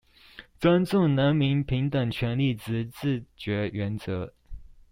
[0.59, 4.33] 尊重人民平等權利及自決原則